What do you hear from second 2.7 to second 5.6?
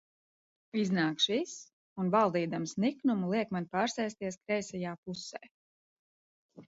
niknumu, liek man pārsēsties kreisajā pusē.